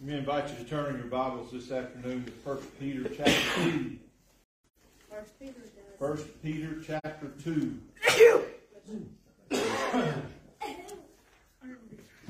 [0.00, 3.32] Let me invite you to turn in your Bibles this afternoon to 1 Peter chapter
[3.64, 3.98] 2.
[5.10, 5.54] First Peter.
[5.98, 7.80] 1 Peter chapter 2.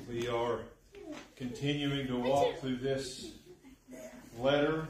[0.09, 0.61] We are
[1.37, 3.33] continuing to walk through this
[4.39, 4.89] letter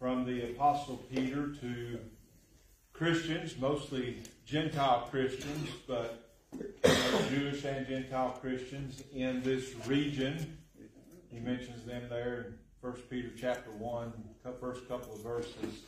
[0.00, 2.00] from the Apostle Peter to
[2.92, 6.28] Christians, mostly Gentile Christians, but
[7.30, 10.56] Jewish and Gentile Christians in this region.
[11.32, 14.12] He mentions them there in 1 Peter chapter 1,
[14.60, 15.82] first couple of verses.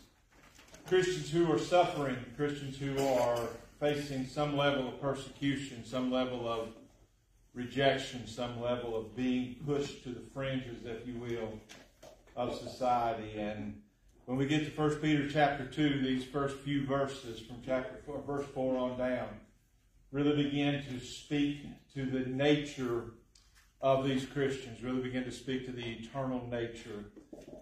[0.87, 3.49] Christians who are suffering, Christians who are
[3.81, 6.69] facing some level of persecution, some level of
[7.55, 11.53] rejection, some level of being pushed to the fringes, if you will,
[12.37, 13.39] of society.
[13.39, 13.81] And
[14.27, 18.23] when we get to 1 Peter chapter 2, these first few verses from chapter 4,
[18.23, 19.29] verse 4 on down,
[20.13, 21.63] really begin to speak
[21.95, 23.05] to the nature
[23.83, 27.05] of these Christians, really begin to speak to the eternal nature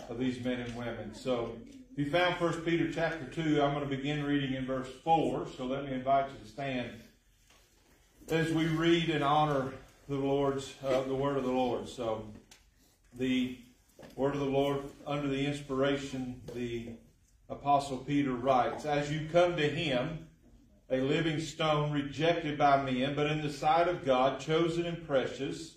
[0.08, 1.14] of these men and women.
[1.14, 1.56] So
[1.92, 5.48] if you found 1 Peter chapter 2, I'm going to begin reading in verse 4.
[5.56, 6.90] So let me invite you to stand
[8.28, 9.72] as we read and honor
[10.08, 11.88] the Lord's, uh, the word of the Lord.
[11.88, 12.26] So
[13.14, 13.58] the
[14.14, 16.90] word of the Lord under the inspiration, the
[17.48, 20.28] apostle Peter writes, As you come to him,
[20.90, 25.76] a living stone rejected by men, but in the sight of God, chosen and precious,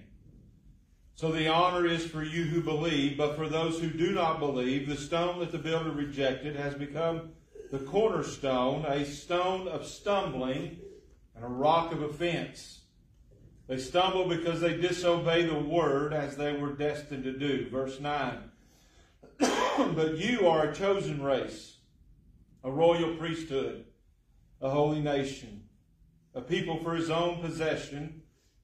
[1.21, 4.89] So the honor is for you who believe, but for those who do not believe,
[4.89, 7.33] the stone that the builder rejected has become
[7.69, 10.79] the cornerstone, a stone of stumbling
[11.35, 12.79] and a rock of offense.
[13.67, 17.69] They stumble because they disobey the word as they were destined to do.
[17.69, 18.39] Verse 9.
[19.37, 21.75] but you are a chosen race,
[22.63, 23.85] a royal priesthood,
[24.59, 25.65] a holy nation,
[26.33, 28.20] a people for his own possession,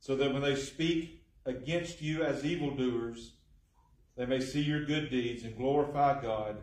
[0.00, 3.32] so that when they speak against you as evildoers,
[4.16, 6.58] they may see your good deeds and glorify God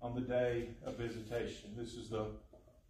[0.00, 1.74] on the day of visitation.
[1.76, 2.26] This is the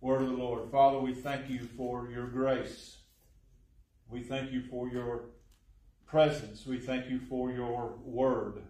[0.01, 0.71] word of the Lord.
[0.71, 2.99] Father, we thank you for your grace.
[4.11, 5.31] We thank you for your
[6.07, 6.67] presence.
[6.67, 8.63] We thank you for your word.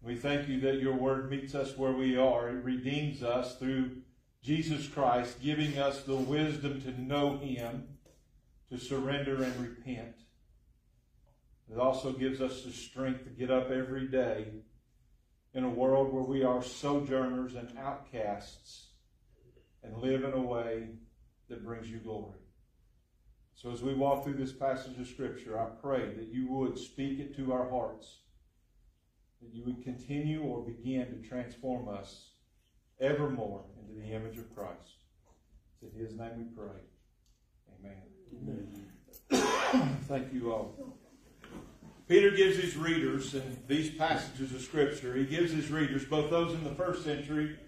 [0.00, 2.48] We thank you that your word meets us where we are.
[2.50, 3.96] It redeems us through
[4.42, 7.97] Jesus Christ, giving us the wisdom to know him,
[8.70, 10.14] to surrender and repent.
[11.70, 14.46] It also gives us the strength to get up every day
[15.54, 18.88] in a world where we are sojourners and outcasts
[19.82, 20.88] and live in a way
[21.48, 22.38] that brings you glory.
[23.54, 27.18] So as we walk through this passage of Scripture, I pray that you would speak
[27.18, 28.18] it to our hearts,
[29.42, 32.30] that you would continue or begin to transform us
[33.00, 35.02] evermore into the image of Christ.
[35.82, 36.80] It's in His name we pray.
[37.80, 38.17] Amen.
[40.08, 40.74] Thank you all.
[42.08, 46.54] Peter gives his readers in these passages of Scripture, he gives his readers, both those
[46.54, 47.58] in the first century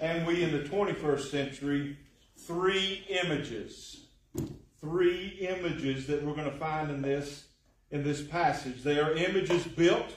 [0.00, 1.96] and we in the 21st century,
[2.36, 4.06] three images.
[4.80, 7.46] Three images that we're going to find in this,
[7.92, 8.82] in this passage.
[8.82, 10.16] They are images built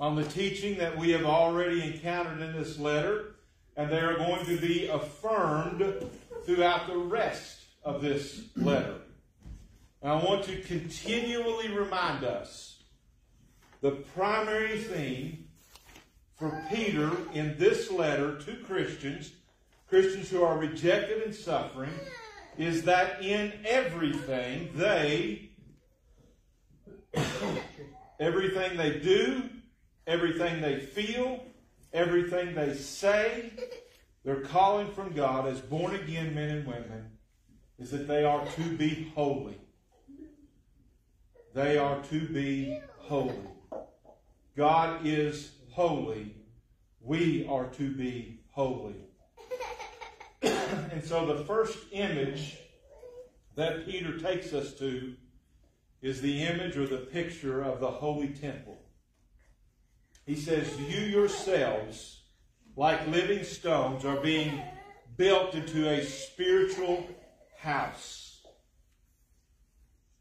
[0.00, 3.34] on the teaching that we have already encountered in this letter,
[3.76, 6.06] and they are going to be affirmed
[6.46, 9.01] throughout the rest of this letter.
[10.02, 12.82] And I want to continually remind us
[13.80, 15.48] the primary theme
[16.36, 19.32] for Peter in this letter to Christians,
[19.88, 21.92] Christians who are rejected and suffering,
[22.58, 25.50] is that in everything they,
[28.20, 29.44] everything they do,
[30.08, 31.44] everything they feel,
[31.92, 33.52] everything they say,
[34.24, 37.18] they're calling from God as born again men and women,
[37.78, 39.58] is that they are to be holy.
[41.54, 43.36] They are to be holy.
[44.56, 46.34] God is holy.
[47.00, 49.04] we are to be holy.
[50.42, 52.58] and so the first image
[53.54, 55.14] that Peter takes us to
[56.00, 58.78] is the image or the picture of the holy temple.
[60.24, 62.22] He says, You yourselves,
[62.76, 64.62] like living stones, are being
[65.16, 67.06] built into a spiritual
[67.58, 68.40] house.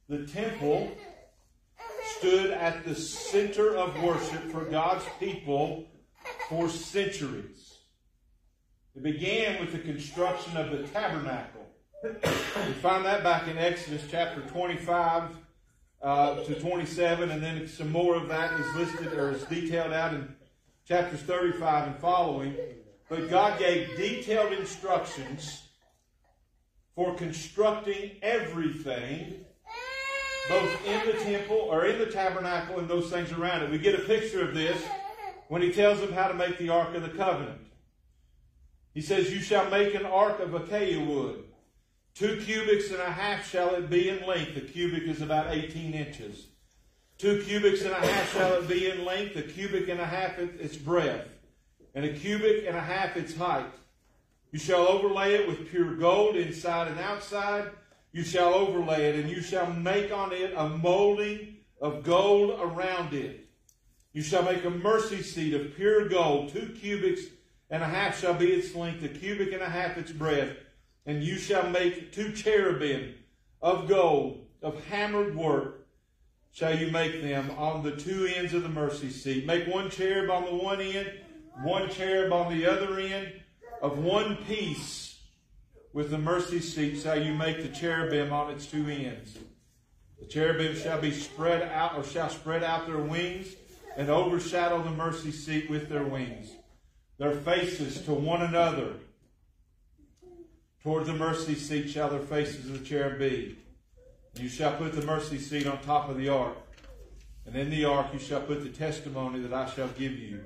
[0.10, 0.92] The temple
[2.22, 5.88] stood at the center of worship for God's people
[6.48, 7.80] for centuries.
[8.96, 11.66] It began with the construction of the tabernacle.
[12.04, 15.36] We find that back in Exodus chapter 25
[16.04, 20.14] uh, to 27, and then some more of that is listed or is detailed out
[20.14, 20.32] in
[20.88, 22.56] chapters 35 and following.
[23.10, 25.64] But God gave detailed instructions
[26.94, 29.44] for constructing everything,
[30.52, 33.72] both in the temple or in the tabernacle and those things around it.
[33.72, 34.82] We get a picture of this
[35.48, 37.62] when he tells them how to make the Ark of the Covenant.
[38.94, 41.46] He says, You shall make an ark of acacia wood.
[42.14, 44.58] Two cubits and a half shall it be in length.
[44.58, 46.48] A cubit is about 18 inches.
[47.18, 49.38] Two cubits and a half shall it be in length.
[49.38, 51.30] A cubit and a half its breadth.
[51.96, 53.72] And a cubit and a half its height.
[54.52, 57.70] You shall overlay it with pure gold inside and outside.
[58.12, 63.14] You shall overlay it, and you shall make on it a molding of gold around
[63.14, 63.48] it.
[64.14, 66.50] You shall make a mercy seat of pure gold.
[66.50, 67.22] Two cubits
[67.70, 70.58] and a half shall be its length, a cubit and a half its breadth.
[71.06, 73.16] And you shall make two cherubim
[73.62, 75.88] of gold, of hammered work,
[76.52, 79.46] shall you make them on the two ends of the mercy seat.
[79.46, 81.10] Make one cherub on the one end,
[81.64, 83.32] one cherub on the other end,
[83.82, 85.11] of one piece
[85.94, 89.38] with the mercy seat shall you make the cherubim on its two ends.
[90.20, 93.48] The cherubim shall be spread out, or shall spread out their wings
[93.98, 96.52] and overshadow the mercy seat with their wings.
[97.18, 98.94] Their faces to one another
[100.84, 103.56] Towards the mercy seat shall their faces of the cherub be.
[104.40, 106.58] You shall put the mercy seat on top of the ark.
[107.46, 110.44] And in the ark you shall put the testimony that I shall give you.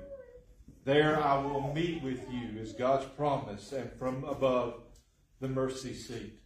[0.84, 4.74] There I will meet with you, is God's promise, and from above
[5.40, 6.38] the mercy seat.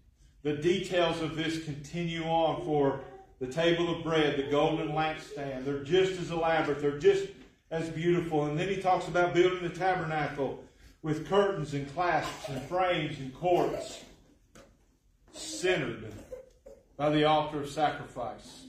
[0.43, 3.01] The details of this continue on for
[3.41, 5.65] the table of bread, the golden lampstand.
[5.65, 6.81] They're just as elaborate.
[6.81, 7.29] They're just
[7.71, 8.47] as beautiful.
[8.47, 10.63] And then he talks about building the tabernacle
[11.03, 14.05] with curtains and clasps and frames and courts,
[15.33, 16.13] centered
[16.97, 18.65] by the altar of sacrifice.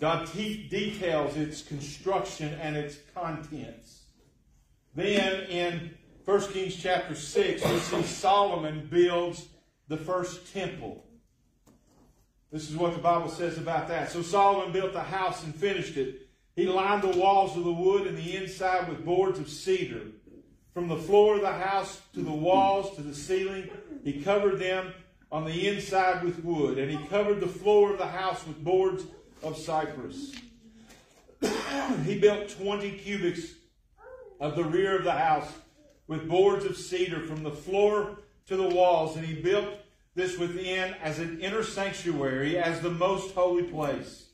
[0.00, 4.02] God te- details its construction and its contents.
[4.94, 5.94] Then in
[6.24, 9.46] 1 Kings chapter 6, we see Solomon builds
[9.88, 11.04] the first temple.
[12.50, 14.10] This is what the Bible says about that.
[14.10, 16.26] So Solomon built the house and finished it.
[16.56, 20.00] He lined the walls of the wood and the inside with boards of cedar.
[20.72, 23.68] From the floor of the house to the walls to the ceiling,
[24.02, 24.94] he covered them
[25.30, 29.04] on the inside with wood, and he covered the floor of the house with boards
[29.42, 30.32] of cypress.
[32.04, 33.52] he built 20 cubits
[34.40, 35.52] of the rear of the house
[36.06, 39.68] with boards of cedar from the floor to the walls, and he built
[40.14, 44.26] this within as an inner sanctuary, as the most holy place.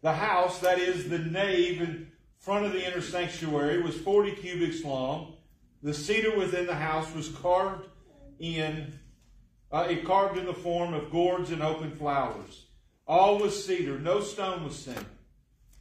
[0.00, 4.84] The house, that is the nave in front of the inner sanctuary, was 40 cubits
[4.84, 5.34] long
[5.82, 7.88] the cedar within the house was carved
[8.38, 8.92] in,
[9.72, 12.66] uh, it carved in the form of gourds and open flowers.
[13.06, 14.94] All was cedar, no stone was seen.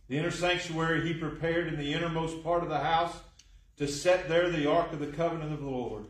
[0.07, 3.15] The inner sanctuary he prepared in the innermost part of the house
[3.81, 6.05] to set there the ark of the covenant of the Lord.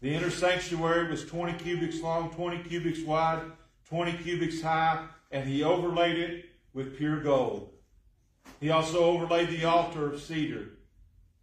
[0.00, 3.42] The inner sanctuary was 20 cubits long, 20 cubits wide,
[3.90, 7.68] 20 cubits high, and he overlaid it with pure gold.
[8.60, 10.70] He also overlaid the altar of cedar.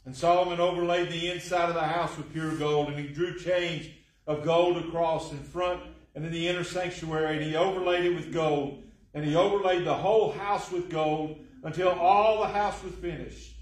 [0.05, 3.85] And Solomon overlaid the inside of the house with pure gold, and he drew chains
[4.25, 5.83] of gold across in front
[6.15, 8.81] and in the inner sanctuary, and he overlaid it with gold.
[9.13, 13.52] And he overlaid the whole house with gold until all the house was finished.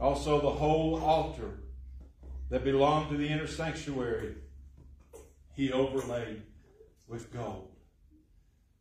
[0.00, 1.60] Also, the whole altar
[2.50, 4.34] that belonged to the inner sanctuary,
[5.54, 6.42] he overlaid
[7.08, 7.70] with gold.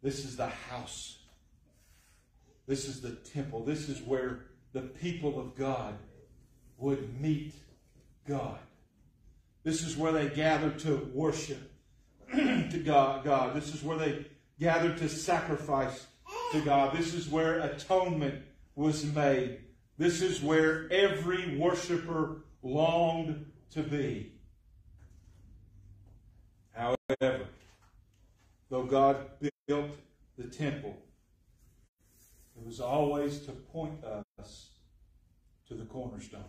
[0.02, 1.20] This is the house.
[2.68, 3.64] This is the temple.
[3.64, 5.96] This is where the people of God
[6.78, 7.54] would meet
[8.28, 8.60] God.
[9.64, 11.72] This is where they gathered to worship
[12.34, 13.56] to God, God.
[13.56, 14.26] This is where they
[14.60, 16.08] gathered to sacrifice
[16.52, 16.98] to God.
[16.98, 18.44] This is where atonement
[18.76, 19.60] was made.
[19.98, 24.32] This is where every worshiper longed to be.
[26.72, 27.46] However,
[28.70, 29.18] though God
[29.68, 29.92] built
[30.38, 30.98] the temple,
[32.58, 34.04] it was always to point
[34.40, 34.70] us
[35.68, 36.44] to the cornerstone.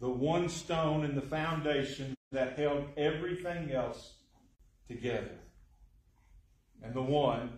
[0.00, 4.14] the one stone in the foundation that held everything else
[4.88, 5.38] together.
[6.82, 7.50] And the one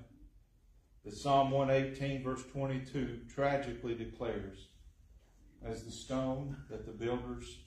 [1.05, 4.69] that Psalm 118, verse 22, tragically declares
[5.65, 7.59] as the stone that the builders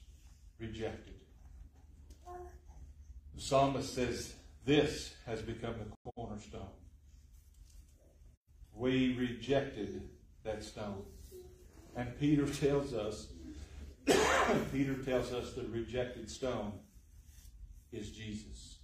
[0.60, 1.14] rejected.
[3.36, 4.34] The psalmist says,
[4.66, 6.70] This has become the cornerstone.
[8.74, 10.02] We rejected
[10.44, 11.04] that stone.
[11.96, 13.28] And Peter tells us,
[14.72, 16.74] Peter tells us the rejected stone
[17.92, 18.78] is Jesus.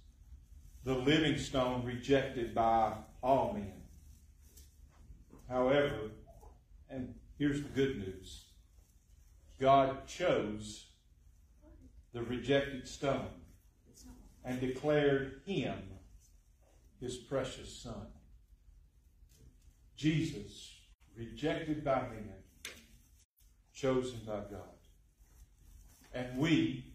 [0.84, 2.92] The living stone rejected by
[3.22, 3.83] all men.
[5.48, 6.10] However,
[6.88, 8.44] and here's the good news
[9.60, 10.86] God chose
[12.12, 13.28] the rejected stone
[14.44, 15.78] and declared him
[17.00, 18.06] his precious son.
[19.96, 20.72] Jesus,
[21.16, 22.34] rejected by men,
[23.72, 24.74] chosen by God.
[26.12, 26.94] And we,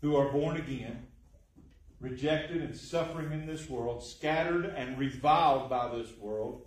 [0.00, 1.06] who are born again,
[2.00, 6.66] rejected and suffering in this world, scattered and reviled by this world,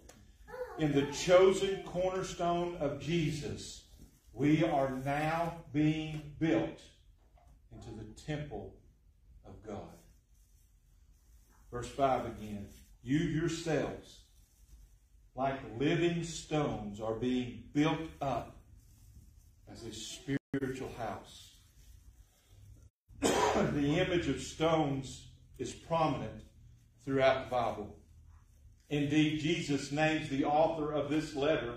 [0.77, 3.83] in the chosen cornerstone of Jesus,
[4.33, 6.81] we are now being built
[7.71, 8.73] into the temple
[9.45, 9.97] of God.
[11.71, 12.67] Verse 5 again.
[13.03, 14.21] You yourselves,
[15.35, 18.57] like living stones, are being built up
[19.71, 21.51] as a spiritual house.
[23.21, 25.27] the image of stones
[25.57, 26.43] is prominent
[27.03, 27.95] throughout the Bible.
[28.89, 31.75] Indeed, Jesus names the author of this letter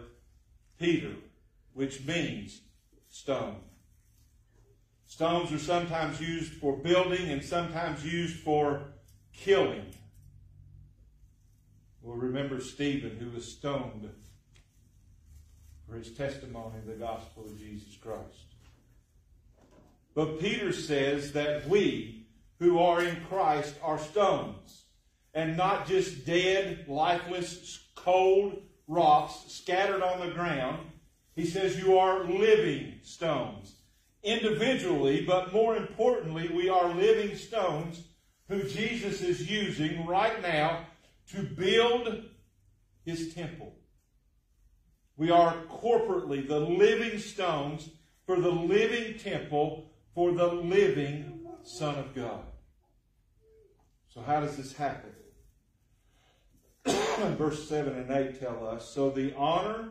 [0.78, 1.14] Peter,
[1.72, 2.60] which means
[3.08, 3.56] stone.
[5.06, 8.82] Stones are sometimes used for building and sometimes used for
[9.32, 9.86] killing.
[12.02, 14.10] We'll remember Stephen, who was stoned
[15.88, 18.54] for his testimony of the gospel of Jesus Christ.
[20.14, 22.26] But Peter says that we
[22.58, 24.85] who are in Christ are stones
[25.36, 28.56] and not just dead, lifeless, cold
[28.88, 30.78] rocks scattered on the ground.
[31.34, 33.74] He says you are living stones.
[34.22, 38.02] Individually, but more importantly, we are living stones
[38.48, 40.86] who Jesus is using right now
[41.32, 42.24] to build
[43.04, 43.74] his temple.
[45.18, 47.90] We are corporately the living stones
[48.24, 52.44] for the living temple for the living Son of God.
[54.08, 55.15] So, how does this happen?
[57.16, 59.88] Verse 7 and 8 tell us So the honor,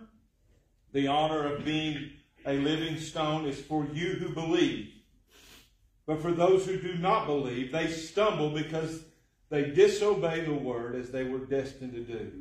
[0.93, 2.11] the honor of being
[2.45, 4.91] a living stone is for you who believe.
[6.05, 9.05] But for those who do not believe, they stumble because
[9.49, 12.31] they disobey the word as they were destined to do.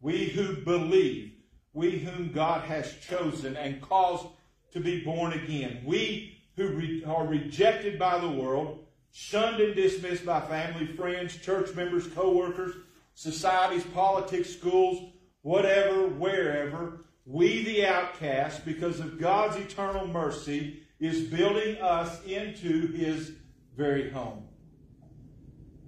[0.00, 1.32] We who believe,
[1.74, 4.26] we whom God has chosen and caused
[4.72, 10.24] to be born again, we who re- are rejected by the world, shunned and dismissed
[10.24, 12.74] by family, friends, church members, co-workers,
[13.14, 21.80] societies, politics, schools, whatever, wherever, we the outcast, because of God's eternal mercy, is building
[21.80, 23.32] us into his
[23.76, 24.44] very home.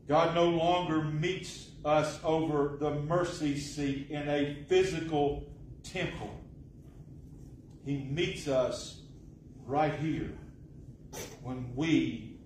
[0.08, 5.44] God no longer meets us over the mercy seat in a physical
[5.82, 6.40] temple.
[7.84, 9.02] He meets us
[9.64, 10.32] right here
[11.42, 12.38] when we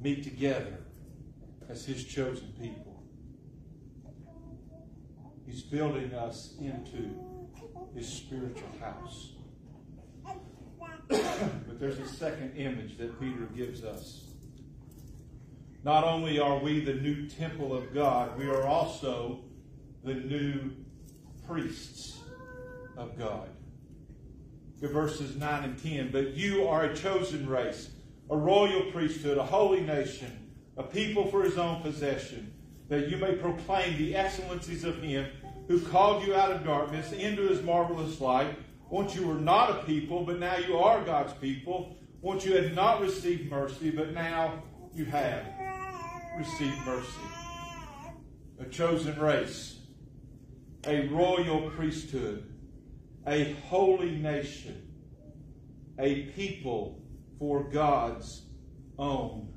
[0.00, 0.78] meet together
[1.68, 2.87] as his chosen people.
[5.48, 7.14] He's building us into
[7.94, 9.30] his spiritual house.
[11.08, 14.24] but there's a second image that Peter gives us.
[15.84, 19.40] Not only are we the new temple of God, we are also
[20.04, 20.70] the new
[21.46, 22.18] priests
[22.98, 23.48] of God.
[24.80, 26.12] The verses 9 and 10.
[26.12, 27.90] But you are a chosen race,
[28.28, 32.52] a royal priesthood, a holy nation, a people for his own possession,
[32.88, 35.26] that you may proclaim the excellencies of him
[35.68, 38.58] who called you out of darkness into his marvelous light.
[38.88, 41.94] Once you were not a people, but now you are God's people.
[42.22, 44.62] Once you had not received mercy, but now
[44.94, 45.44] you have
[46.38, 47.20] received mercy.
[48.58, 49.78] A chosen race,
[50.86, 52.50] a royal priesthood,
[53.26, 54.90] a holy nation,
[55.98, 57.02] a people
[57.38, 58.42] for God's
[58.98, 59.52] own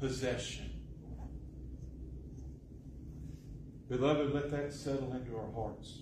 [0.00, 0.73] possession.
[3.88, 5.98] Beloved, let that settle into our hearts.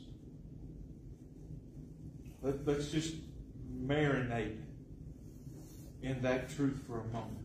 [2.41, 3.15] Let, let's just
[3.85, 4.57] marinate
[6.03, 7.39] in that truth for a moment.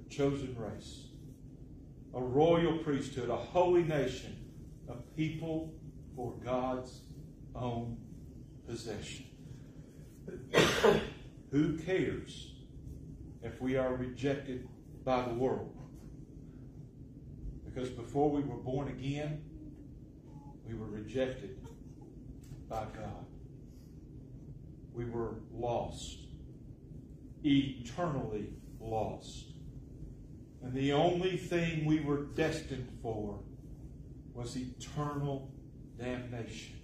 [0.00, 1.06] A chosen race,
[2.14, 4.36] a royal priesthood, a holy nation,
[4.88, 5.74] a people
[6.14, 7.00] for God's
[7.54, 7.96] own
[8.66, 9.24] possession.
[11.50, 12.52] Who cares
[13.42, 14.68] if we are rejected
[15.04, 15.77] by the world?
[17.78, 19.40] Because before we were born again,
[20.66, 21.64] we were rejected
[22.68, 23.24] by God.
[24.92, 26.18] We were lost,
[27.44, 28.48] eternally
[28.80, 29.52] lost.
[30.60, 33.38] And the only thing we were destined for
[34.34, 35.52] was eternal
[35.96, 36.80] damnation.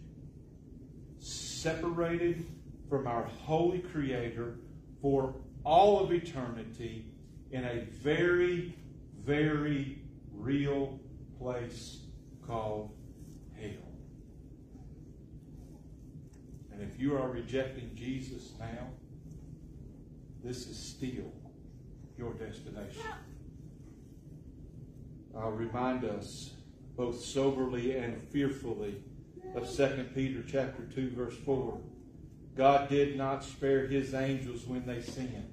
[1.19, 2.47] Separated
[2.89, 4.59] from our holy Creator
[5.03, 5.35] for
[5.65, 7.07] all of eternity
[7.51, 8.77] in a very,
[9.19, 10.04] very
[10.37, 10.99] real
[11.39, 12.01] place
[12.47, 12.91] called
[13.61, 13.71] hell.
[16.73, 18.89] And if you are rejecting Jesus now,
[20.43, 21.33] this is still
[22.19, 23.03] your destination.
[25.37, 26.51] I'll remind us
[26.97, 28.97] both soberly and fearfully
[29.55, 31.81] of 2 Peter chapter 2 verse 4.
[32.57, 35.51] God did not spare his angels when they sinned,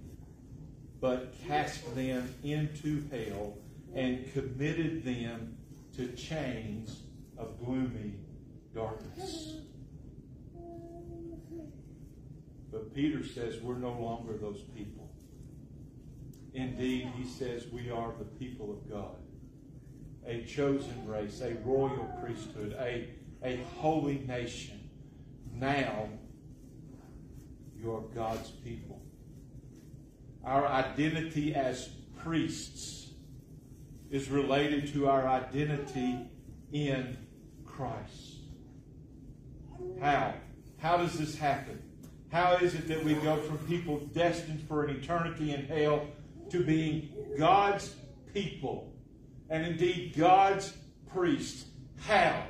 [0.99, 3.57] but cast them into hell
[3.93, 5.57] and committed them
[5.95, 7.01] to chains
[7.37, 8.13] of gloomy
[8.73, 9.55] darkness.
[12.71, 15.09] But Peter says we're no longer those people.
[16.53, 19.15] Indeed, he says we are the people of God,
[20.25, 23.09] a chosen race, a royal priesthood, a,
[23.43, 24.89] a holy nation.
[25.53, 26.09] Now,
[27.77, 29.01] you're God's people.
[30.43, 31.89] Our identity as
[32.23, 33.10] priests
[34.11, 36.19] is related to our identity
[36.71, 37.17] in
[37.65, 38.35] Christ.
[39.99, 40.33] How?
[40.77, 41.81] How does this happen?
[42.31, 46.07] How is it that we go from people destined for an eternity in hell
[46.49, 47.95] to being God's
[48.33, 48.93] people
[49.49, 50.73] and indeed God's
[51.13, 51.65] priests?
[51.99, 52.43] How?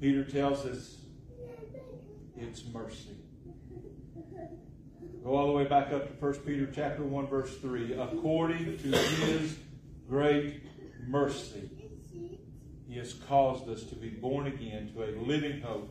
[0.00, 0.96] Peter tells us
[2.36, 3.16] it's mercy.
[5.24, 7.94] Go all the way back up to 1 Peter chapter 1 verse 3.
[7.94, 9.56] According to his
[10.08, 10.62] great
[11.06, 11.70] mercy,
[12.88, 15.90] he has caused us to be born again to a living hope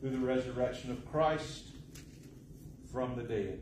[0.00, 1.68] through the resurrection of Christ
[2.90, 3.60] from the dead.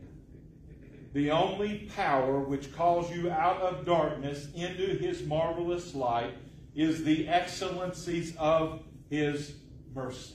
[1.13, 6.33] The only power which calls you out of darkness into his marvelous light
[6.75, 9.53] is the excellencies of his
[9.93, 10.33] mercy.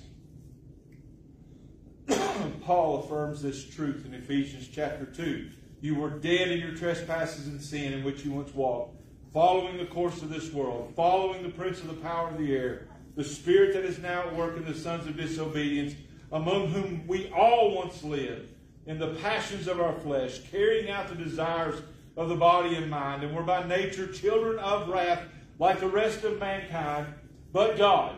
[2.62, 5.50] Paul affirms this truth in Ephesians chapter 2.
[5.80, 8.97] You were dead in your trespasses and sin in which you once walked,
[9.33, 12.88] following the course of this world, following the prince of the power of the air,
[13.17, 15.95] the spirit that is now at work in the sons of disobedience,
[16.33, 18.49] among whom we all once lived
[18.87, 21.83] in the passions of our flesh, carrying out the desires
[22.17, 25.23] of the body and mind, and were by nature children of wrath
[25.59, 27.07] like the rest of mankind.
[27.53, 28.17] But God,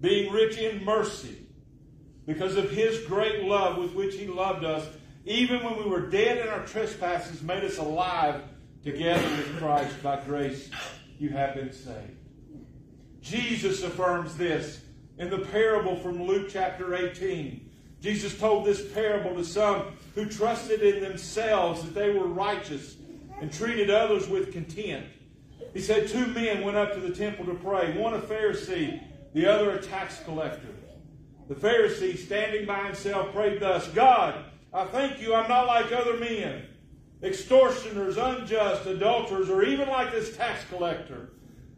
[0.00, 1.46] being rich in mercy,
[2.26, 4.86] because of his great love with which he loved us,
[5.24, 8.42] even when we were dead in our trespasses, made us alive
[8.84, 10.02] together with Christ.
[10.02, 10.70] By grace,
[11.18, 12.16] you have been saved.
[13.20, 14.80] Jesus affirms this
[15.18, 17.68] in the parable from Luke chapter 18.
[18.00, 22.96] Jesus told this parable to some who trusted in themselves that they were righteous
[23.40, 25.08] and treated others with contempt.
[25.74, 29.02] He said, Two men went up to the temple to pray, one a Pharisee,
[29.34, 30.74] the other a tax collector.
[31.48, 36.16] The Pharisee, standing by himself, prayed thus God, I thank you I'm not like other
[36.16, 36.66] men,
[37.22, 41.30] extortioners, unjust, adulterers, or even like this tax collector.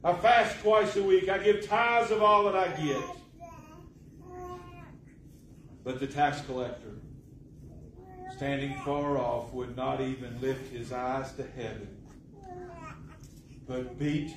[0.03, 1.29] I fast twice a week.
[1.29, 3.03] I give tithes of all that I get.
[5.85, 6.97] But the tax collector,
[8.37, 11.89] standing far off, would not even lift his eyes to heaven,
[13.67, 14.35] but beat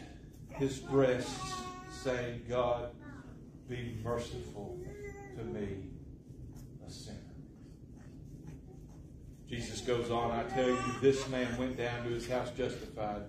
[0.50, 1.30] his breast,
[1.92, 2.92] saying, God,
[3.68, 4.80] be merciful
[5.38, 5.90] to me,
[6.86, 7.18] a sinner.
[9.56, 13.22] Jesus goes on, I tell you, this man went down to his house justified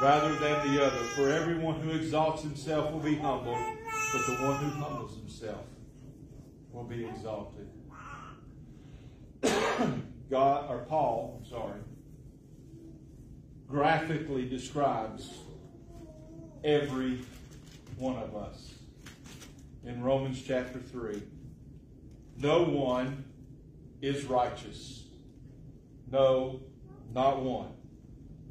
[0.00, 0.98] rather than the other.
[1.16, 3.58] For everyone who exalts himself will be humbled,
[4.12, 5.64] but the one who humbles himself
[6.70, 7.68] will be exalted.
[10.30, 11.80] God, or Paul, I'm sorry,
[13.68, 15.38] graphically describes
[16.62, 17.18] every
[17.96, 18.74] one of us
[19.84, 21.20] in Romans chapter 3.
[22.38, 23.24] No one
[24.00, 25.01] is righteous.
[26.12, 26.60] No,
[27.14, 27.72] not one.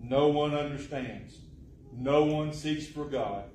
[0.03, 1.37] No one understands.
[1.95, 3.45] No one seeks for God.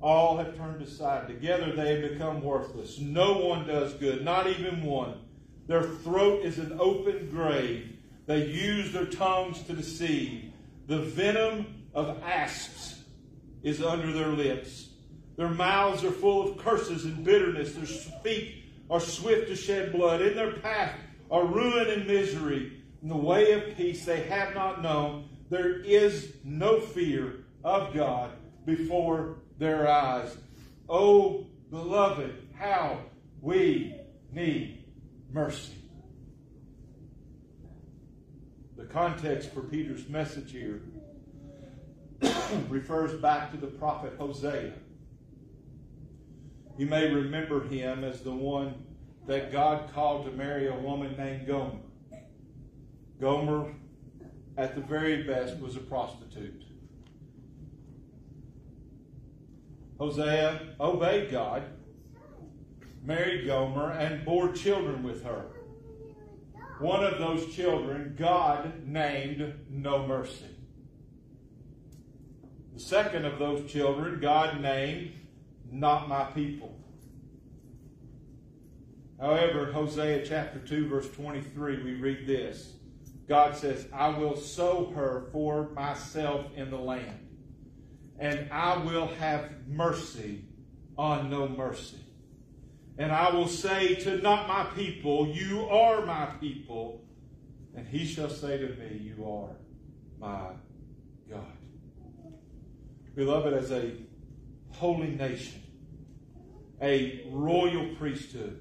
[0.00, 1.28] All have turned aside.
[1.28, 2.98] Together they have become worthless.
[2.98, 5.20] No one does good, not even one.
[5.66, 7.98] Their throat is an open grave.
[8.26, 10.52] They use their tongues to deceive.
[10.86, 13.02] The venom of asps
[13.62, 14.88] is under their lips.
[15.36, 17.74] Their mouths are full of curses and bitterness.
[17.74, 20.22] Their feet are swift to shed blood.
[20.22, 20.98] In their path
[21.30, 22.79] are ruin and misery.
[23.02, 25.28] In the way of peace they have not known.
[25.48, 28.30] There is no fear of God
[28.64, 30.36] before their eyes.
[30.88, 33.00] Oh, beloved, how
[33.40, 33.96] we
[34.32, 34.84] need
[35.32, 35.74] mercy.
[38.76, 40.82] The context for Peter's message here
[42.68, 44.72] refers back to the prophet Hosea.
[46.78, 48.74] You may remember him as the one
[49.26, 51.80] that God called to marry a woman named Gomer.
[53.20, 53.74] Gomer,
[54.56, 56.64] at the very best, was a prostitute.
[59.98, 61.64] Hosea obeyed God,
[63.04, 65.44] married Gomer, and bore children with her.
[66.78, 70.46] One of those children, God named No Mercy.
[72.72, 75.12] The second of those children, God named
[75.70, 76.74] Not My People.
[79.20, 82.72] However, Hosea chapter 2, verse 23, we read this.
[83.30, 87.28] God says, I will sow her for myself in the land,
[88.18, 90.46] and I will have mercy
[90.98, 92.00] on no mercy.
[92.98, 97.04] And I will say to not my people, You are my people.
[97.76, 99.54] And he shall say to me, You are
[100.18, 100.48] my
[101.30, 101.56] God.
[103.14, 103.92] Beloved, as a
[104.72, 105.62] holy nation,
[106.82, 108.60] a royal priesthood,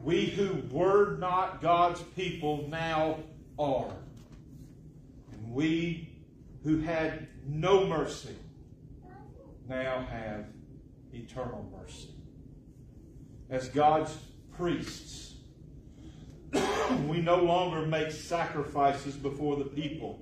[0.00, 3.16] we who were not God's people now
[3.58, 3.92] are.
[5.32, 6.08] And we
[6.64, 8.36] who had no mercy
[9.68, 10.46] now have
[11.12, 12.10] eternal mercy.
[13.50, 14.16] As God's
[14.56, 15.34] priests,
[17.06, 20.20] we no longer make sacrifices before the people.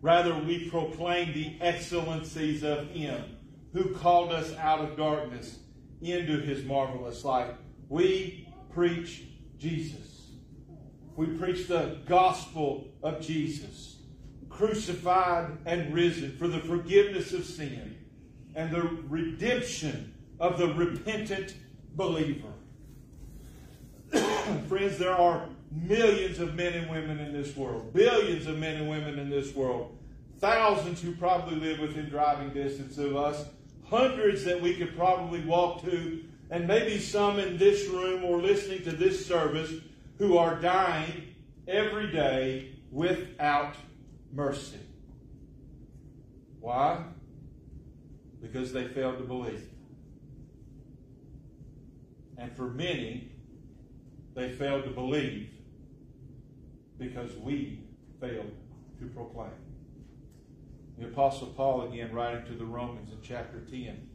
[0.00, 3.22] Rather, we proclaim the excellencies of Him
[3.72, 5.58] who called us out of darkness
[6.00, 7.54] into His marvelous light.
[7.88, 9.24] We preach
[9.58, 10.17] Jesus.
[11.18, 13.96] We preach the gospel of Jesus,
[14.48, 17.98] crucified and risen for the forgiveness of sin
[18.54, 21.56] and the redemption of the repentant
[21.96, 22.52] believer.
[24.68, 28.88] Friends, there are millions of men and women in this world, billions of men and
[28.88, 29.98] women in this world,
[30.38, 33.44] thousands who probably live within driving distance of us,
[33.90, 38.84] hundreds that we could probably walk to and maybe some in this room or listening
[38.84, 39.72] to this service
[40.18, 41.34] who are dying
[41.66, 43.74] every day without
[44.32, 44.80] mercy.
[46.60, 47.04] Why?
[48.42, 49.68] Because they failed to believe.
[52.36, 53.32] And for many,
[54.34, 55.50] they failed to believe
[56.98, 57.80] because we
[58.20, 58.52] failed
[59.00, 59.50] to proclaim.
[60.98, 64.08] The Apostle Paul, again, writing to the Romans in chapter 10,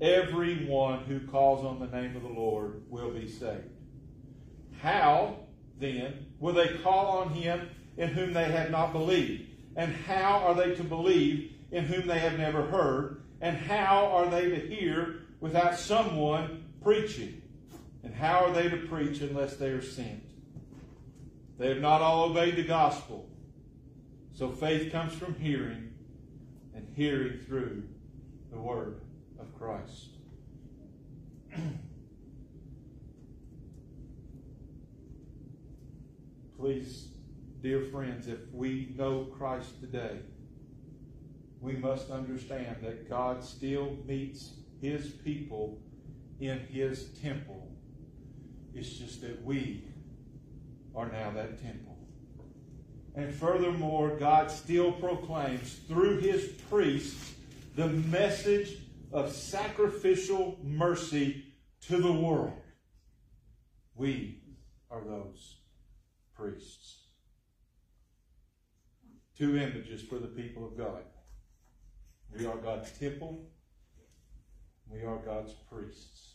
[0.00, 3.79] Everyone who calls on the name of the Lord will be saved.
[4.82, 5.36] How,
[5.78, 9.48] then, will they call on him in whom they have not believed?
[9.76, 13.22] And how are they to believe in whom they have never heard?
[13.40, 17.42] And how are they to hear without someone preaching?
[18.02, 20.24] And how are they to preach unless they are sent?
[21.58, 23.28] They have not all obeyed the gospel.
[24.32, 25.92] So faith comes from hearing,
[26.74, 27.82] and hearing through
[28.50, 29.02] the word
[29.38, 30.08] of Christ.
[36.60, 37.08] Please,
[37.62, 40.18] dear friends, if we know Christ today,
[41.58, 44.50] we must understand that God still meets
[44.82, 45.78] his people
[46.38, 47.66] in his temple.
[48.74, 49.84] It's just that we
[50.94, 51.96] are now that temple.
[53.14, 57.32] And furthermore, God still proclaims through his priests
[57.74, 58.76] the message
[59.14, 61.42] of sacrificial mercy
[61.88, 62.52] to the world.
[63.94, 64.42] We
[64.90, 65.59] are those
[66.40, 66.96] priests.
[69.36, 71.02] Two images for the people of God.
[72.36, 73.50] We are God's temple.
[74.88, 76.34] We are God's priests.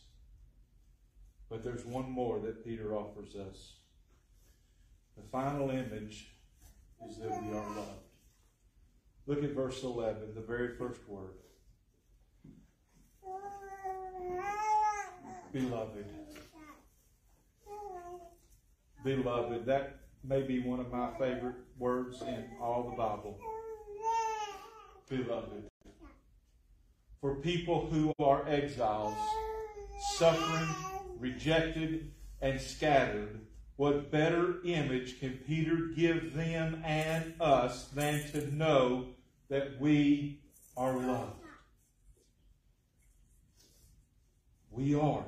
[1.50, 3.74] But there's one more that Peter offers us.
[5.16, 6.28] The final image
[7.08, 8.06] is that we are loved.
[9.26, 11.34] Look at verse 11, the very first word.
[15.52, 16.15] Beloved.
[19.06, 19.66] Beloved.
[19.66, 23.38] That may be one of my favorite words in all the Bible.
[25.08, 25.70] Beloved.
[27.20, 29.16] For people who are exiles,
[30.16, 30.68] suffering,
[31.20, 32.10] rejected,
[32.42, 39.10] and scattered, what better image can Peter give them and us than to know
[39.48, 40.40] that we
[40.76, 41.44] are loved?
[44.72, 45.26] We are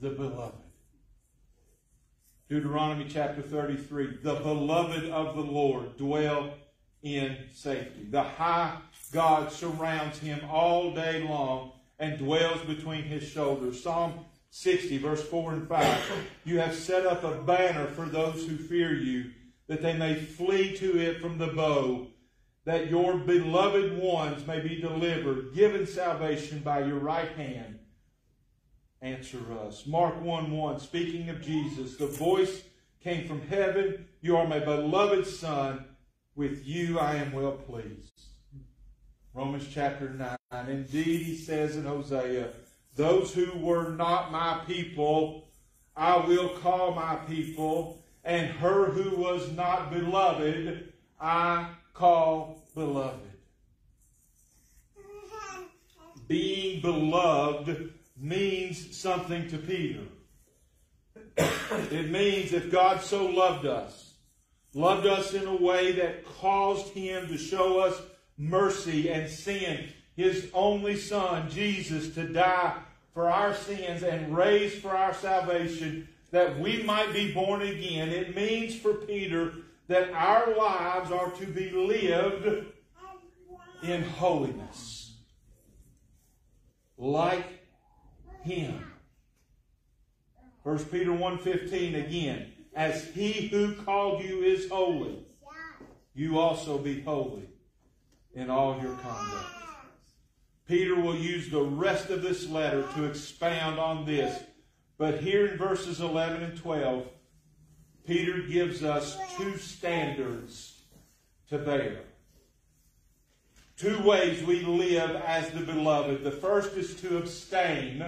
[0.00, 0.65] the beloved.
[2.48, 6.54] Deuteronomy chapter 33, the beloved of the Lord dwell
[7.02, 8.06] in safety.
[8.08, 8.78] The high
[9.12, 13.82] God surrounds him all day long and dwells between his shoulders.
[13.82, 16.00] Psalm 60, verse 4 and 5.
[16.44, 19.32] You have set up a banner for those who fear you,
[19.66, 22.06] that they may flee to it from the bow,
[22.64, 27.75] that your beloved ones may be delivered, given salvation by your right hand.
[29.06, 29.86] Answer us.
[29.86, 32.64] Mark 1 1, speaking of Jesus, the voice
[33.00, 34.04] came from heaven.
[34.20, 35.84] You are my beloved Son.
[36.34, 38.22] With you I am well pleased.
[39.32, 40.36] Romans chapter 9.
[40.68, 42.48] Indeed, he says in Hosea,
[42.96, 45.50] those who were not my people,
[45.96, 53.20] I will call my people, and her who was not beloved, I call beloved.
[56.26, 60.02] Being beloved means something to Peter.
[61.36, 64.14] it means if God so loved us,
[64.74, 68.00] loved us in a way that caused him to show us
[68.38, 72.78] mercy and send his only son, Jesus, to die
[73.12, 78.08] for our sins and raised for our salvation that we might be born again.
[78.08, 79.52] It means for Peter
[79.88, 82.66] that our lives are to be lived
[83.82, 85.14] in holiness.
[86.98, 87.55] Like
[88.46, 88.92] him.
[90.62, 92.52] 1 Peter 1.15 again.
[92.74, 95.24] As he who called you is holy,
[96.14, 97.48] you also be holy
[98.34, 99.46] in all your conduct.
[100.66, 104.42] Peter will use the rest of this letter to expound on this.
[104.98, 107.06] But here in verses 11 and 12,
[108.06, 110.80] Peter gives us two standards
[111.48, 112.00] to bear.
[113.76, 116.24] Two ways we live as the beloved.
[116.24, 118.02] The first is to abstain.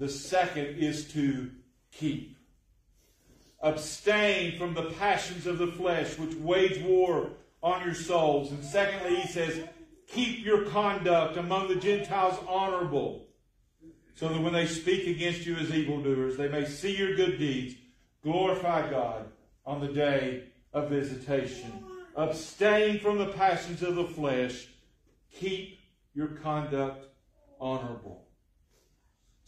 [0.00, 1.50] The second is to
[1.92, 2.38] keep.
[3.62, 7.32] Abstain from the passions of the flesh which wage war
[7.62, 8.50] on your souls.
[8.50, 9.62] And secondly, he says,
[10.08, 13.26] keep your conduct among the Gentiles honorable,
[14.14, 17.74] so that when they speak against you as evildoers, they may see your good deeds,
[18.22, 19.26] glorify God
[19.66, 21.84] on the day of visitation.
[22.16, 24.68] Abstain from the passions of the flesh.
[25.30, 25.78] Keep
[26.14, 27.04] your conduct
[27.60, 28.19] honorable.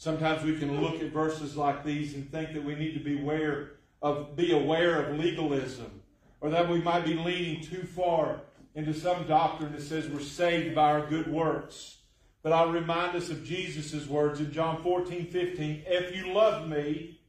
[0.03, 3.21] Sometimes we can look at verses like these and think that we need to be
[3.21, 6.03] aware of, be aware of legalism,
[6.41, 8.41] or that we might be leaning too far
[8.75, 11.99] into some doctrine that says we're saved by our good works.
[12.43, 15.85] But I'll remind us of Jesus' words in John 14, 15.
[15.87, 17.21] If you love me,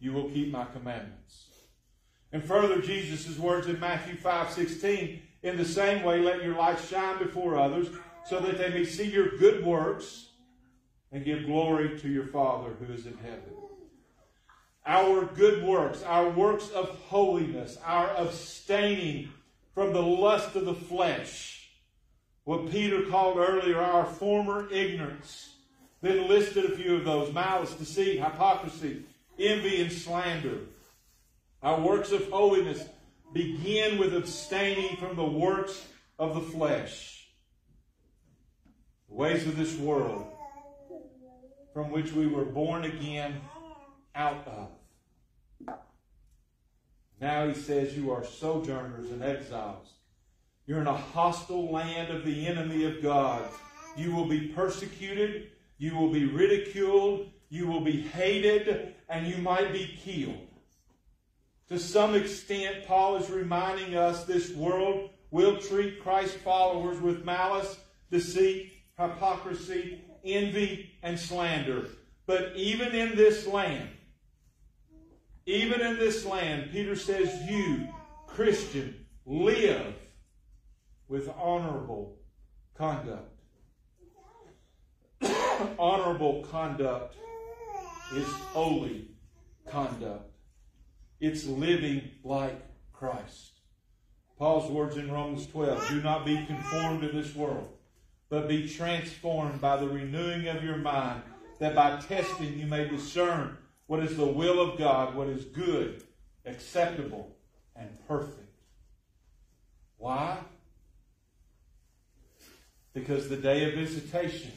[0.00, 1.46] you will keep my commandments.
[2.30, 5.22] And further, Jesus' words in Matthew 5, 16.
[5.44, 7.88] In the same way, let your light shine before others
[8.26, 10.26] so that they may see your good works
[11.12, 13.54] and give glory to your Father who is in heaven.
[14.86, 19.30] Our good works, our works of holiness, our abstaining
[19.74, 21.68] from the lust of the flesh.
[22.44, 25.54] What Peter called earlier our former ignorance.
[26.00, 29.04] Then listed a few of those malice, deceit, hypocrisy,
[29.38, 30.60] envy, and slander.
[31.62, 32.82] Our works of holiness
[33.34, 35.86] begin with abstaining from the works
[36.18, 37.28] of the flesh,
[39.08, 40.26] the ways of this world,
[41.72, 43.40] from which we were born again
[44.14, 45.76] out of.
[47.20, 49.92] Now he says you are sojourners and exiles.
[50.66, 53.42] You're in a hostile land of the enemy of God.
[53.96, 55.50] You will be persecuted.
[55.78, 57.30] You will be ridiculed.
[57.48, 58.94] You will be hated.
[59.08, 60.46] And you might be killed.
[61.68, 67.78] To some extent, Paul is reminding us this world will treat Christ's followers with malice,
[68.10, 71.86] deceit, hypocrisy, envy, and slander.
[72.26, 73.88] But even in this land,
[75.46, 77.88] even in this land, Peter says, you,
[78.26, 79.94] Christian, live
[81.08, 82.18] with honorable
[82.74, 83.32] conduct.
[85.78, 87.16] honorable conduct
[88.14, 89.08] is holy
[89.68, 90.30] conduct.
[91.20, 92.60] It's living like
[92.92, 93.60] Christ.
[94.38, 97.68] Paul's words in Romans 12 do not be conformed to this world,
[98.30, 101.20] but be transformed by the renewing of your mind,
[101.58, 106.04] that by testing you may discern what is the will of God, what is good,
[106.46, 107.36] acceptable,
[107.74, 108.54] and perfect.
[109.98, 110.38] Why?
[112.94, 114.52] Because the day of visitation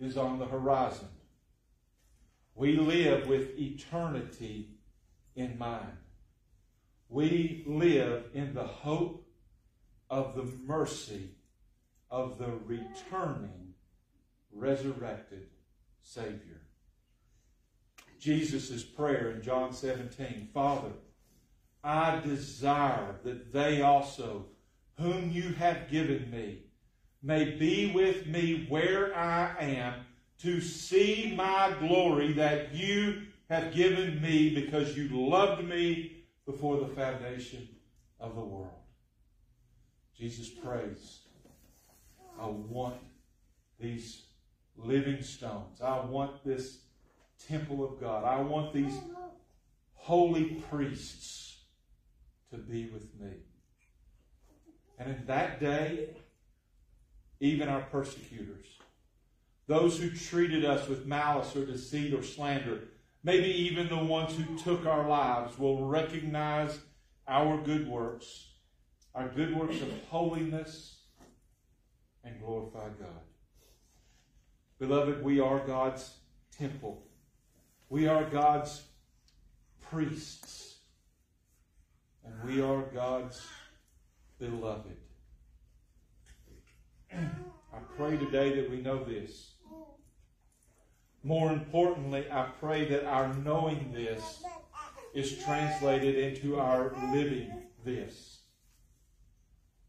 [0.00, 1.08] is on the horizon.
[2.56, 4.70] We live with eternity
[5.36, 5.96] in mind.
[7.08, 9.24] We live in the hope
[10.10, 11.30] of the mercy
[12.10, 13.74] of the returning,
[14.52, 15.48] resurrected
[16.02, 16.60] Savior.
[18.18, 20.92] Jesus' prayer in John 17 Father,
[21.84, 24.46] I desire that they also,
[24.98, 26.64] whom you have given me,
[27.22, 29.94] may be with me where I am
[30.40, 36.94] to see my glory that you have given me because you loved me before the
[36.94, 37.68] foundation
[38.20, 38.72] of the world.
[40.16, 41.20] Jesus prays,
[42.40, 42.96] I want
[43.80, 44.22] these
[44.76, 45.80] living stones.
[45.80, 46.78] I want this
[47.48, 48.24] temple of God.
[48.24, 48.94] I want these
[49.94, 51.58] holy priests
[52.50, 53.30] to be with me.
[54.98, 56.10] And in that day,
[57.40, 58.66] even our persecutors,
[59.66, 62.84] those who treated us with malice or deceit or slander,
[63.22, 66.78] maybe even the ones who took our lives, will recognize
[67.28, 68.48] our good works,
[69.14, 70.97] our good works of holiness,
[72.28, 73.22] and glorify God.
[74.78, 76.14] Beloved, we are God's
[76.56, 77.02] temple.
[77.88, 78.82] We are God's
[79.90, 80.76] priests.
[82.24, 83.40] And we are God's
[84.38, 84.96] beloved.
[87.12, 89.52] I pray today that we know this.
[91.22, 94.42] More importantly, I pray that our knowing this
[95.14, 97.50] is translated into our living
[97.84, 98.37] this.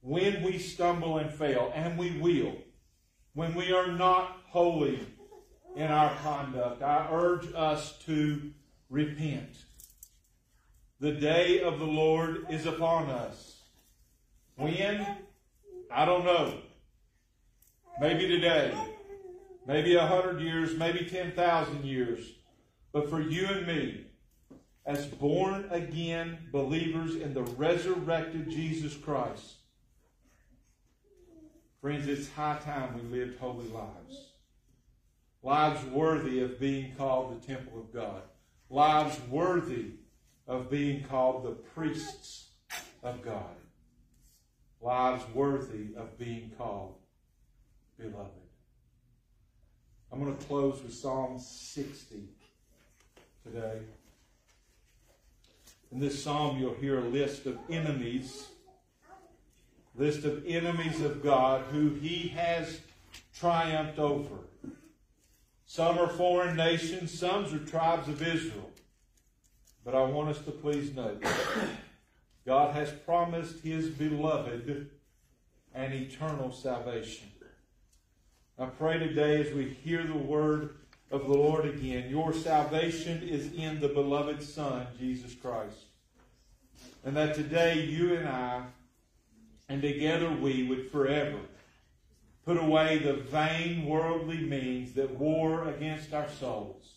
[0.01, 2.55] When we stumble and fail, and we will,
[3.33, 4.99] when we are not holy
[5.75, 8.51] in our conduct, I urge us to
[8.89, 9.57] repent.
[10.99, 13.62] The day of the Lord is upon us.
[14.55, 15.05] When?
[15.91, 16.59] I don't know.
[17.99, 18.73] Maybe today.
[19.67, 22.33] Maybe a hundred years, maybe 10,000 years.
[22.91, 24.07] But for you and me,
[24.85, 29.59] as born again believers in the resurrected Jesus Christ,
[31.81, 34.27] friends, it's high time we lived holy lives.
[35.41, 38.21] Lives worthy of being called the temple of God.
[38.69, 39.91] Lives worthy
[40.47, 42.49] of being called the priests
[43.01, 43.55] of God.
[44.81, 46.95] Lives worthy of being called
[47.97, 48.29] beloved.
[50.11, 52.23] I'm going to close with Psalm 60
[53.43, 53.79] today.
[55.91, 58.47] In this psalm, you'll hear a list of enemies,
[59.95, 62.80] list of enemies of God who he has
[63.38, 64.36] triumphed over.
[65.65, 68.71] Some are foreign nations, some are tribes of Israel.
[69.86, 71.23] But I want us to please note
[72.45, 74.89] God has promised his beloved
[75.73, 77.28] an eternal salvation.
[78.58, 80.75] I pray today as we hear the word
[81.12, 85.86] of the Lord again, your salvation is in the beloved Son, Jesus Christ.
[87.06, 88.63] And that today you and I,
[89.69, 91.39] and together we, would forever
[92.43, 96.93] put away the vain worldly means that war against our souls,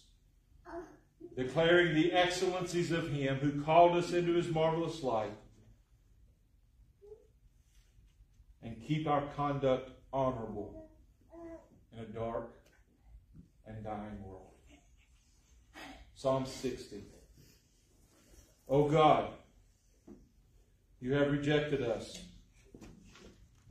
[1.36, 5.36] declaring the excellencies of Him who called us into His marvelous light,
[8.62, 10.88] and keep our conduct honorable
[11.92, 12.48] in a dark
[13.66, 14.52] and dying world.
[16.14, 17.04] Psalm 60.
[18.68, 19.28] O God,
[21.00, 22.22] you have rejected us,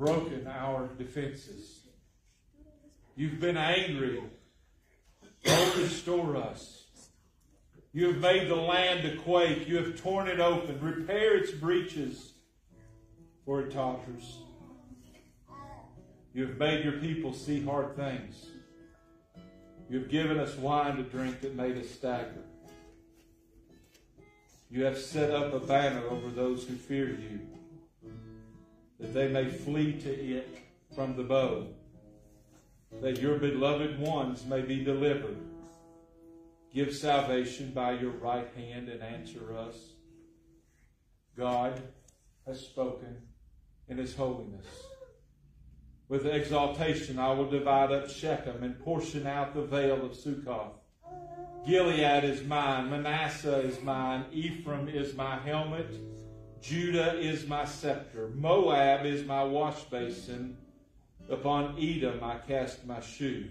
[0.02, 1.82] broken our defenses.
[3.16, 4.20] You've been angry.
[5.44, 6.86] Don't restore us.
[7.94, 9.68] You have made the land to quake.
[9.68, 10.80] You have torn it open.
[10.82, 12.32] Repair its breaches,
[13.46, 14.40] for it totters.
[16.34, 18.48] You have made your people see hard things.
[19.88, 22.44] You have given us wine to drink that made us stagger.
[24.72, 27.42] You have set up a banner over those who fear you,
[29.02, 30.60] that they may flee to it
[30.96, 31.68] from the bow,
[33.02, 35.38] that your beloved ones may be delivered.
[36.74, 39.76] Give salvation by your right hand and answer us.
[41.36, 41.82] God
[42.46, 43.18] has spoken
[43.88, 44.66] in his holiness.
[46.08, 50.74] With exaltation I will divide up Shechem and portion out the vale of Succoth.
[51.66, 55.94] Gilead is mine, Manasseh is mine, Ephraim is my helmet,
[56.62, 60.58] Judah is my scepter, Moab is my wash basin.
[61.30, 63.50] Upon Edom I cast my shoe.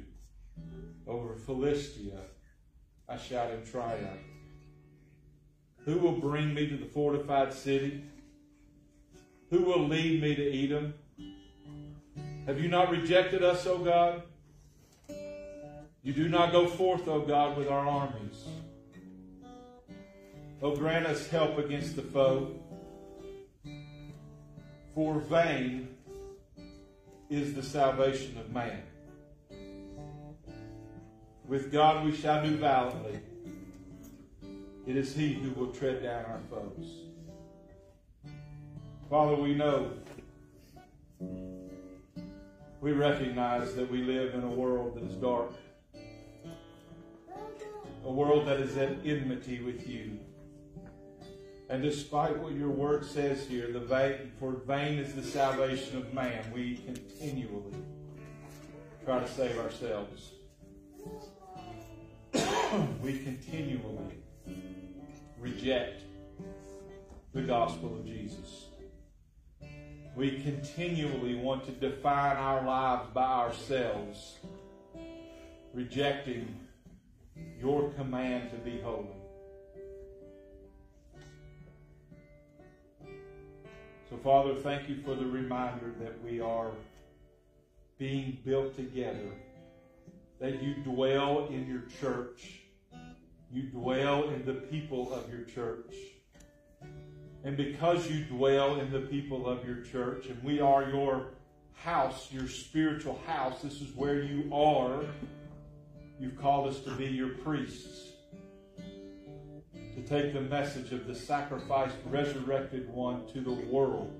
[1.06, 2.20] Over Philistia
[3.08, 4.20] I shout in triumph.
[5.84, 8.04] Who will bring me to the fortified city?
[9.50, 10.94] Who will lead me to Edom?
[12.46, 14.22] Have you not rejected us, O God?
[16.02, 18.44] You do not go forth, O God, with our armies.
[20.62, 22.52] O grant us help against the foe.
[25.00, 25.96] For vain
[27.30, 28.82] is the salvation of man.
[31.48, 33.18] With God we shall do valiantly.
[34.86, 37.04] It is He who will tread down our foes.
[39.08, 39.90] Father, we know,
[42.82, 45.50] we recognize that we live in a world that is dark,
[48.04, 50.18] a world that is at enmity with you.
[51.70, 56.12] And despite what your word says here, the vain, for vain is the salvation of
[56.12, 57.76] man, we continually
[59.04, 60.32] try to save ourselves.
[63.00, 64.16] we continually
[65.38, 66.02] reject
[67.32, 68.66] the gospel of Jesus.
[70.16, 74.38] We continually want to define our lives by ourselves,
[75.72, 76.52] rejecting
[77.60, 79.19] your command to be holy.
[84.10, 86.72] So, Father, thank you for the reminder that we are
[87.96, 89.30] being built together,
[90.40, 92.62] that you dwell in your church,
[93.52, 95.94] you dwell in the people of your church.
[97.44, 101.28] And because you dwell in the people of your church, and we are your
[101.74, 105.04] house, your spiritual house, this is where you are.
[106.18, 108.08] You've called us to be your priests
[109.94, 114.12] to take the message of the sacrificed, resurrected one to the world.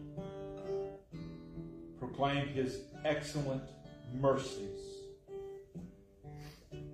[1.99, 3.63] Proclaim his excellent
[4.21, 4.81] mercies.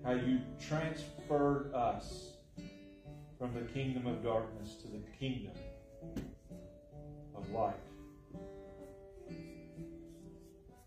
[0.05, 2.31] How you transferred us
[3.39, 5.53] from the kingdom of darkness to the kingdom
[7.35, 7.74] of light.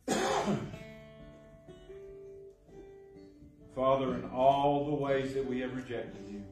[3.76, 6.44] Father, in all the ways that we have rejected you,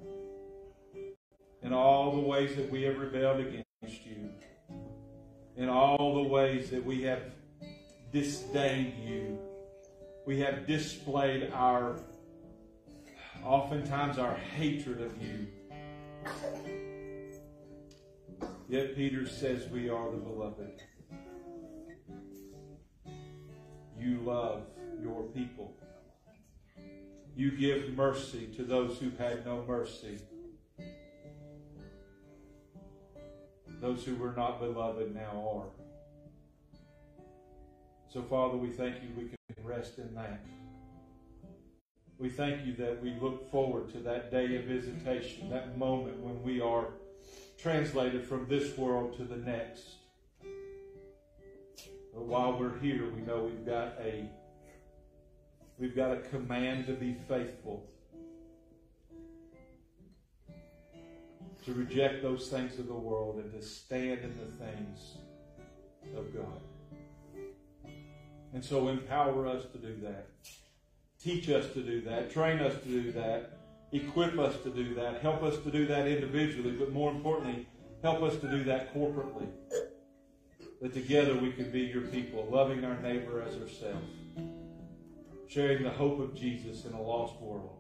[1.68, 4.30] in all the ways that we have rebelled against you,
[5.57, 7.20] in all the ways that we have
[8.13, 9.38] disdained you.
[10.26, 11.99] We have displayed our,
[13.43, 15.47] oftentimes, our hatred of you.
[18.70, 20.82] Yet Peter says we are the beloved.
[23.99, 24.68] You love
[25.01, 25.76] your people.
[27.36, 30.20] You give mercy to those who had no mercy.
[33.80, 35.88] Those who were not beloved now are.
[38.10, 40.44] So, Father, we thank you we can rest in that.
[42.18, 46.42] We thank you that we look forward to that day of visitation, that moment when
[46.42, 46.88] we are
[47.58, 49.84] translated from this world to the next.
[52.14, 54.26] But while we're here, we know we've got a
[55.78, 57.88] we've got a command to be faithful.
[61.68, 65.18] To reject those things of the world and to stand in the things
[66.15, 66.61] of God.
[68.53, 70.30] And so empower us to do that.
[71.22, 72.32] Teach us to do that.
[72.32, 73.59] Train us to do that.
[73.91, 75.20] Equip us to do that.
[75.22, 77.68] Help us to do that individually, but more importantly,
[78.01, 79.49] help us to do that corporately.
[80.82, 84.07] That together we can be your people, loving our neighbor as ourselves,
[85.49, 87.80] sharing the hope of Jesus in a lost world,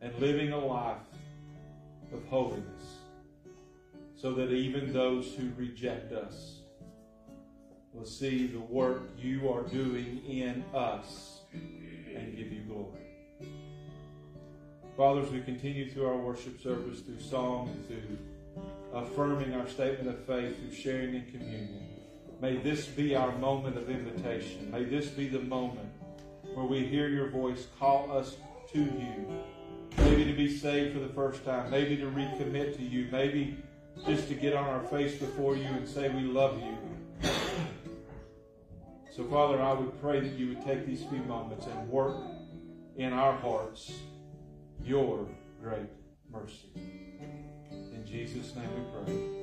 [0.00, 1.09] and living a life
[2.12, 2.98] of holiness,
[4.16, 6.60] so that even those who reject us
[7.92, 13.00] will see the work you are doing in us and give you glory.
[14.96, 18.18] Fathers, we continue through our worship service, through song, and through
[18.92, 21.86] affirming our statement of faith, through sharing in communion,
[22.40, 24.70] may this be our moment of invitation.
[24.70, 25.90] May this be the moment
[26.54, 28.36] where we hear your voice call us
[28.72, 29.26] to you
[30.00, 33.56] maybe to be saved for the first time, maybe to recommit to you, maybe
[34.06, 37.28] just to get on our face before you and say we love you.
[39.14, 42.16] So, Father, I would pray that you would take these few moments and work
[42.96, 43.92] in our hearts
[44.82, 45.26] your
[45.62, 45.90] great
[46.32, 46.70] mercy.
[46.76, 49.40] In Jesus' name we pray.